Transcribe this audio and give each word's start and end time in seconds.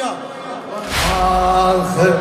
وياه 0.00 0.16
آخر 1.12 2.14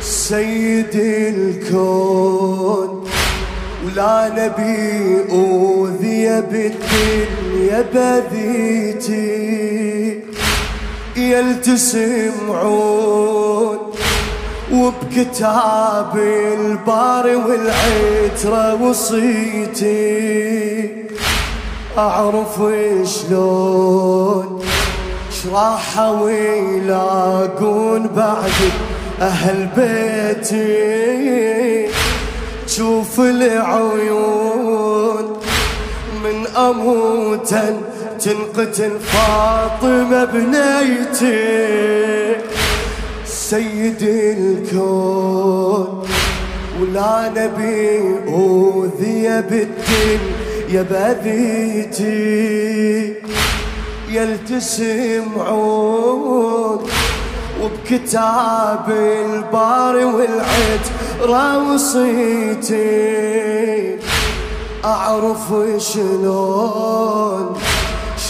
سيد 0.00 0.94
الكون. 0.94 2.37
ولا 3.98 4.30
نبي 4.36 5.24
أوذي 5.30 6.40
بالدنيا 6.40 7.84
بذيتي. 7.94 9.28
يلتسم 11.16 12.32
عون 12.50 13.78
وبكتاب 14.72 16.16
الباري 16.60 17.36
والعترة 17.36 18.82
وصيتي. 18.82 19.98
أعرف 21.98 22.62
شلون 23.04 24.62
شراح 25.42 25.98
ويلاقون 25.98 28.06
بعد 28.16 28.52
أهل 29.20 29.68
بيتي. 29.76 30.88
تشوف 32.68 33.20
العيون 33.20 34.56
من 36.24 36.46
أموتا 36.46 37.80
تنقتل 38.20 39.00
فاطمة 39.00 40.24
بنيتي. 40.24 41.56
سيد 43.26 44.02
الكون 44.38 46.06
ولا 46.80 47.32
نبي 47.36 48.16
أوذي 48.28 49.42
بالدين 49.50 50.20
يا 50.68 50.82
بذيتي. 50.90 52.18
يلتسم 54.10 55.28
عود 55.38 56.90
وبكتاب 57.62 58.86
الباري 58.90 60.04
والعد 60.04 60.84
راوصيتي 61.20 62.78
أعرف 64.84 65.54
شلون 65.78 67.56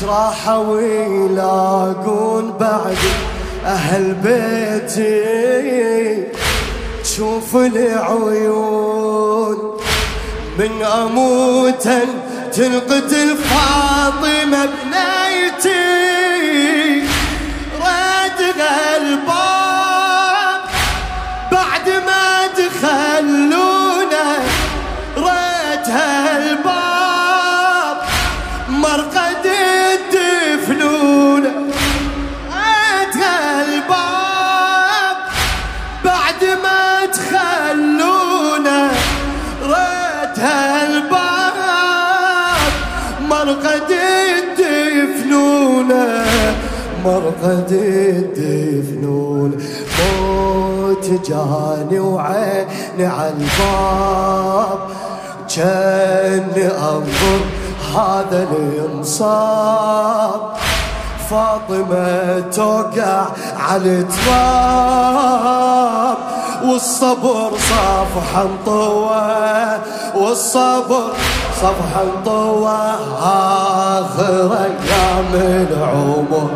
شراحة 0.00 0.58
ويلاقون 0.58 2.54
بعد 2.60 2.96
أهل 3.64 4.14
بيتي. 4.14 5.18
تشوف 7.04 7.56
العيون 7.56 9.58
من 10.58 10.82
أموت 10.82 11.88
تنقتل 12.52 13.36
فاطمة 13.36 14.66
بنيتي 14.66 15.27
مرقد 29.08 29.46
الدفنونة 29.94 31.50
ردها 32.48 33.64
الباب 33.64 35.16
بعد 36.04 36.44
ما 36.62 37.06
تخلونا 37.06 38.90
ردها 39.62 40.86
الباب 40.86 41.54
مرقد 43.30 43.90
الدفنونة 44.38 46.04
مرقد 47.04 47.72
الدفنون 47.72 49.50
موت 49.98 51.06
جاني 51.28 51.98
وعيني 51.98 53.06
على 53.06 53.32
الباب 53.38 54.78
كان 55.56 56.50
أنظر 56.56 57.40
هذا 57.96 58.48
الانصاب. 58.52 60.40
فاطمة 61.30 62.40
توقع 62.40 63.26
على 63.70 64.00
التراب. 64.00 65.48
والصبر 66.64 67.50
صفحا 67.58 68.46
طوى. 68.66 69.78
والصبر 70.14 71.12
صفحا 71.56 72.04
طوى. 72.24 72.94
آخر 73.22 74.56
أيام 74.64 75.32
العمر. 75.70 76.50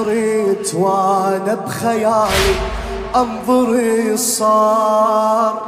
استحضرت 0.00 0.74
وأنا 0.74 1.54
بخيالي 1.54 2.54
أنظر 3.16 4.16
صار 4.16 5.62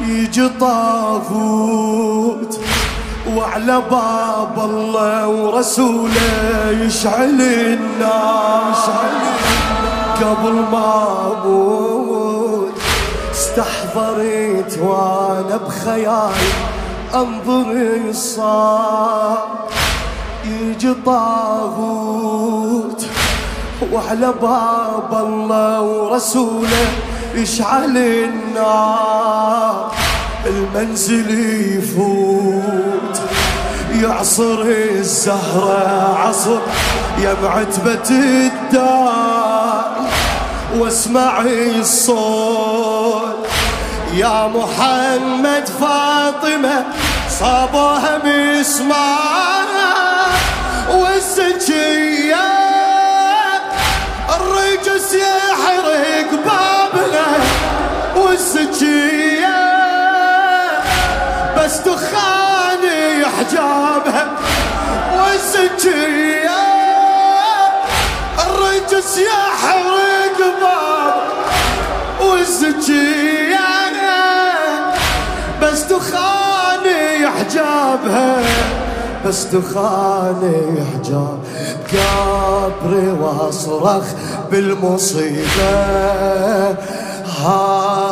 يجي 0.00 0.48
طاغوت 0.60 2.60
وعلى 3.36 3.82
باب 3.90 4.70
الله 4.70 5.28
ورسوله 5.28 6.70
يشعل 6.70 7.40
النار 7.42 8.74
قبل 10.20 10.52
ما 10.52 11.16
أموت 11.44 12.72
استحضرت 13.32 14.78
وأنا 14.82 15.56
بخيالي 15.56 16.52
أنظر 17.14 18.02
صار 18.12 19.48
يجي 20.44 20.94
طاغوت 21.06 22.15
وعلى 23.92 24.34
باب 24.42 25.24
الله 25.26 25.80
ورسوله 25.80 26.88
يشعل 27.34 27.96
النار. 27.96 29.92
المنزل 30.46 31.30
يفوت 31.78 33.20
يعصر 34.02 34.62
الزهرة 34.62 36.18
عصر 36.18 36.58
يا 37.18 37.36
معتبة 37.42 38.10
الدار. 38.10 39.96
واسمع 40.78 41.40
الصوت 41.40 43.46
يا 44.14 44.48
محمد 44.48 45.68
فاطمة 45.80 46.84
صابوها 47.40 48.18
مسمار 48.24 49.66
والسجية 50.90 51.75
دخاني 63.56 64.26
حجابها 64.26 64.26
والسجية 65.18 66.60
الرجس 68.38 69.18
يحرق 69.18 70.38
بابها 70.60 71.14
والزكية 72.20 73.36
بس 75.62 75.82
حجابها. 77.28 78.42
بس 79.26 79.44
دخاني 79.44 80.84
حجاب. 80.94 81.38
قبري 81.92 83.08
واصرخ 83.20 84.04
بالمصيبة. 84.50 85.74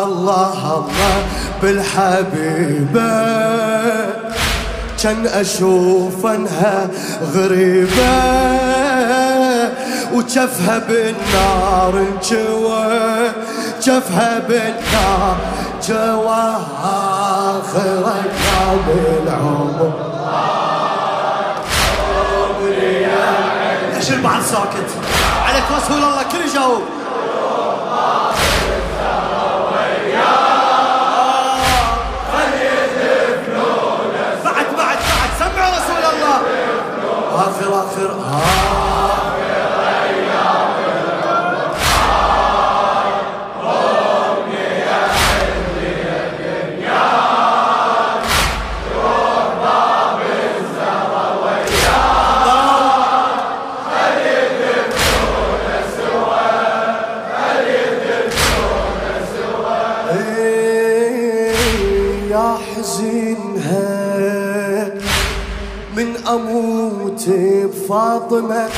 الله 0.05 0.53
الله 0.77 1.23
بالحبيبة. 1.63 3.15
كان 5.05 5.27
أشوف 5.27 6.27
أنها 6.27 6.89
غريبة 7.35 8.15
وجفها 10.13 10.79
بالنار 10.79 11.95
انجوى 11.99 13.31
جفها 13.83 14.39
بالنار 14.49 15.37
جوا. 15.89 16.57
آخر 16.85 18.05
أيام 18.07 18.87
العمر. 19.23 19.93
ليش 23.97 24.13
البعض 24.13 24.43
ساكت؟ 24.43 24.91
عليك 25.49 25.65
رسول 25.77 25.97
الله 25.97 26.23
كل 26.23 26.51
يجاوب 26.51 26.83
يا 62.55 62.59
حزينها 62.77 63.85
من 65.97 66.17
أموت 66.29 67.25
بفاطمة 67.29 68.69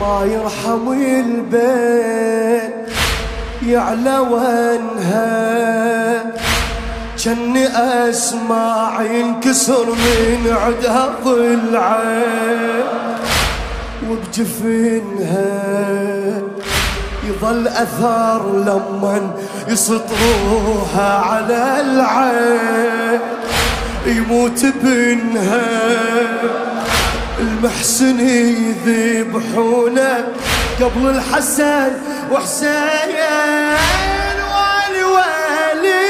ما 0.00 0.24
يرحم 0.24 0.92
البيت 0.92 2.74
يعلى 3.66 4.18
وانها 4.18 5.30
جني 7.18 7.66
اسمع 8.08 9.02
ينكسر 9.02 9.86
من 9.86 10.46
عدها 10.50 11.10
ضلعين 11.24 12.84
وبجفنها. 14.10 15.50
يظل 17.30 17.68
أثار 17.68 18.52
لما 18.66 19.30
يسطروها 19.68 21.18
على 21.18 21.80
العين. 21.80 23.20
يموت 24.06 24.64
ابنها 24.64 25.68
المحسن 27.40 28.20
يذبحونه 28.86 30.28
قبل 30.80 31.10
الحسن 31.10 31.92
وحسين 32.32 33.10
والي 34.52 35.04
والي 35.04 36.06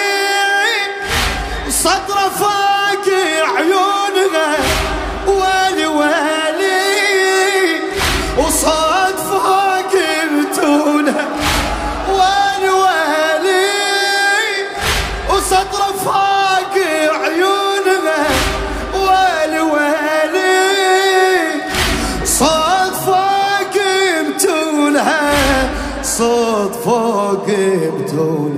صدره 1.70 2.28
فاق 2.40 3.06
عيونها. 3.56 4.48
صوت 26.20 26.74
فوق 26.84 27.46
بتون 27.98 28.52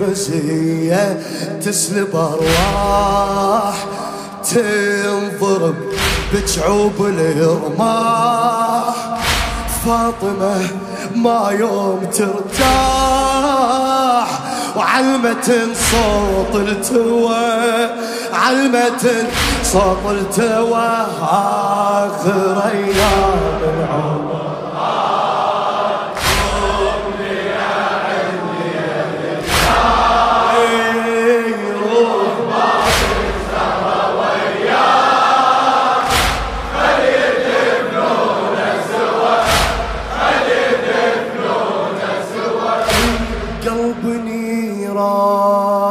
والرزية 0.00 1.04
تسلب 1.64 2.12
أرواح 2.16 3.76
تنضرب 4.50 5.74
بجعوب 6.32 6.98
الرماح 7.00 8.94
فاطمة 9.86 10.56
ما 11.16 11.50
يوم 11.58 12.00
ترتاح 12.12 12.68
وعلمة 14.76 15.48
صوت 15.90 16.54
التوى 16.54 17.88
علمة 18.32 19.04
صوت 19.64 20.04
التوى 20.10 21.06
آخر 21.22 22.62
أيام. 22.72 23.29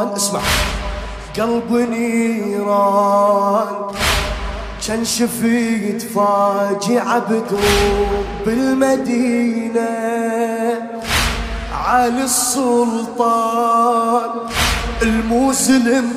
نيران. 0.04 0.16
اسمع. 0.16 0.40
قلب 1.38 1.88
نيران. 1.90 3.66
كان 4.88 5.04
شفيت 5.04 6.02
فاجعة 6.02 7.18
بدوب 7.18 8.24
بالمدينة. 8.46 9.88
علي 11.84 12.24
السلطان. 12.24 14.30
المسلم 15.02 16.12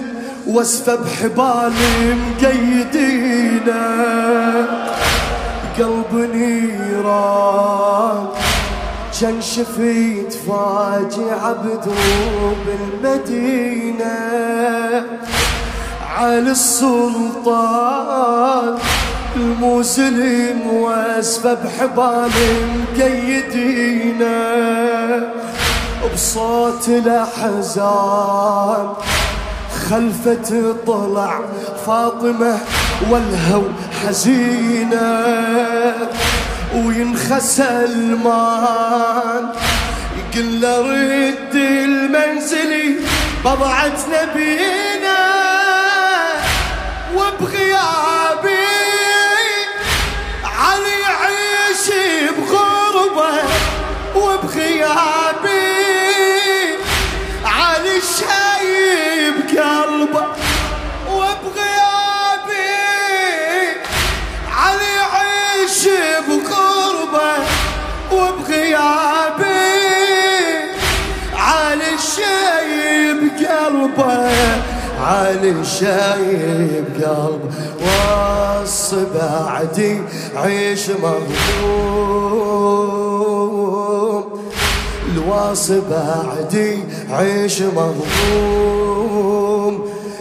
واسفة 0.48 0.96
بحبال 0.96 1.74
مقيدينه. 2.42 3.84
قلب 5.80 6.30
نيران. 6.36 8.28
كان 9.22 9.42
شفيت 9.42 10.34
فاجعة 10.34 11.54
بدروب 11.54 12.58
المدينة 13.04 14.16
على 16.18 16.52
السلطان. 16.52 18.24
المسلم 19.36 20.68
واسفة 20.68 21.54
بحبال 21.54 22.32
مقيدينه 22.98 24.34
بصوت 26.14 26.88
الأحزان. 26.88 28.88
خلفة 29.90 30.76
طلع 30.88 31.40
فاطمة 31.86 32.58
والهو 33.10 33.64
حزينة. 34.06 35.24
وينخسى 36.74 37.64
المان 37.64 39.54
يقول 40.18 40.62
له 40.62 40.80
رد 40.80 41.56
المنزلي 41.56 42.96
بضعة 43.46 44.00
نبينا 44.12 45.20
وبغيابي. 47.16 48.68
علي 50.44 50.96
يعيش 51.02 51.86
بغربة 52.38 53.34
وبغيابي. 54.16 55.64
علي 57.46 58.02
شايب 58.20 59.60
قلبه. 59.60 60.43
علي 75.04 75.66
شايب 75.66 76.86
قلبه 76.96 77.40
وص 77.84 78.94
بعدي 78.94 80.02
عيش 80.36 80.90
مهموم 80.90 82.24
الواصي 85.14 85.82
بعدي 85.92 86.72
عيش 87.12 87.62
مهموم 87.62 89.74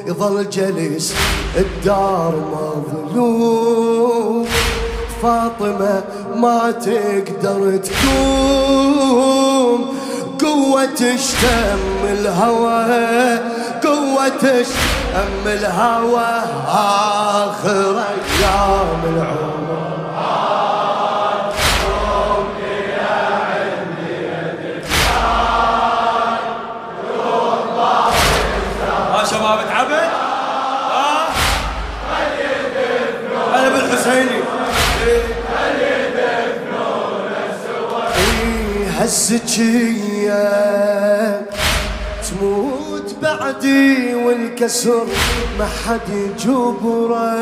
يظل 0.07 0.51
جليس 0.51 1.15
الدار 1.57 2.35
مظلوم. 2.53 4.47
فاطمة 5.23 6.05
ما 6.37 6.71
تقدر 6.71 7.77
تقوم. 7.77 9.81
قوة 10.41 10.85
تشتم 10.85 11.79
الهوى 12.05 13.39
قوة 14.23 14.29
تشتم 14.29 15.47
الهوى 15.47 16.43
آخر 16.69 17.99
أيام 17.99 19.03
العمر. 19.05 19.83
شباب 29.31 29.59
تعبت؟ 29.69 30.11
ها؟ 30.93 31.29
أنا 33.55 33.69
بالحسيني. 33.69 34.43
تموت 39.13 39.51
بعدي 43.41 44.15
والكسر 44.15 45.07
ما 45.59 45.67
حد 45.87 46.01
يجبره 46.09 47.33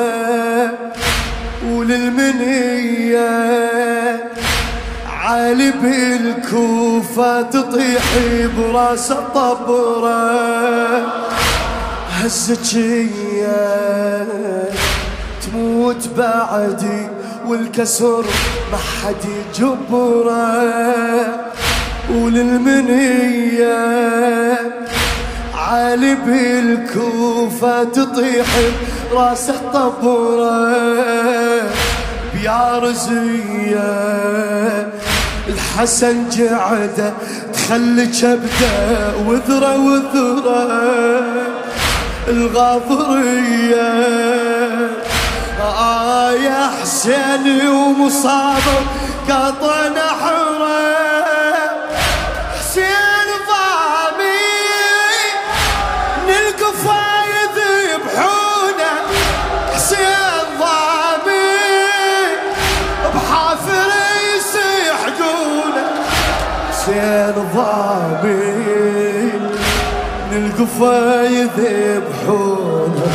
وللمنية 1.66 3.30
عالي 5.22 5.70
بالكوفة 5.82 7.42
تطيح 7.42 8.02
براس 8.58 9.12
طبره 9.34 10.40
هالزكية 12.18 13.56
تموت 15.42 16.08
بعدي 16.18 17.08
والكسر 17.46 18.24
ما 18.72 18.78
حد 18.78 19.24
يجبره 19.24 20.70
وللمنية 22.10 23.70
عالي 25.70 26.14
بالكوفة 26.14 27.84
تطيح 27.84 28.46
راسه 29.12 29.54
طبره 29.72 30.74
بيا 32.34 32.78
رزية 32.78 33.90
الحسن 35.48 36.28
جعده 36.28 37.12
تخلي 37.54 38.06
كبده 38.06 39.12
وذره 39.26 39.76
وذره. 39.78 41.22
الغاضرية 42.28 43.92
آه 45.60 46.32
يا 46.32 46.70
حسين 46.82 47.68
ومصابر 47.68 48.82
قطع 49.28 49.88
نحرة. 49.88 51.09
نلقفا 70.40 71.22
يذبحونه 71.22 73.06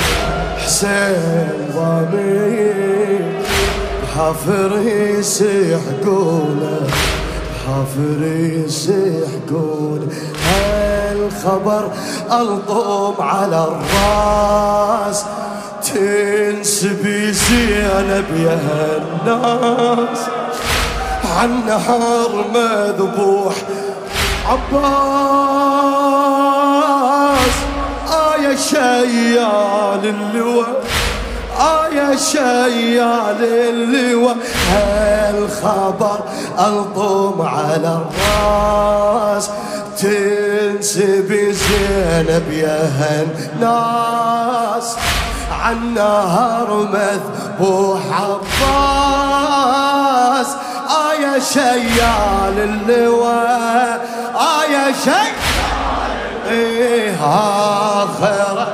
حسين 0.57 1.71
ضامي 1.75 2.71
حافر 4.15 4.71
يسيحقونه 4.85 6.79
حافر 7.65 8.21
يسيحقونه 8.65 10.07
هالخبر 10.45 11.83
الطوم 12.31 13.15
على 13.19 13.67
الراس. 13.67 15.19
تنسبي 15.83 17.31
زينب 17.31 18.29
يا 18.45 18.57
هالناس 18.67 20.19
عن 21.37 21.51
نهار 21.67 22.31
مذبوح 22.53 23.55
عباس. 24.49 25.94
شيال 28.55 30.03
اللواء. 30.03 30.83
آه 31.59 31.87
يا 31.87 32.15
شيال 32.15 33.43
اللواء. 33.69 34.37
هالخبر 34.71 36.19
ألطم 36.59 37.41
على 37.41 37.99
الراس. 38.01 39.49
تنسبي 39.97 41.53
زينب 41.53 42.51
يا 42.51 42.91
هالناس. 42.99 44.95
عن 45.61 45.93
نهر 45.93 46.69
مذبوح 46.93 48.01
عباس. 48.21 49.75
آه 50.89 51.13
يا 51.13 51.39
شيال 51.39 52.57
اللواء. 52.59 54.07
آه 54.35 54.63
يا 54.63 54.93
شيال 55.03 55.44
إيه 56.49 57.15
آخر 57.25 58.67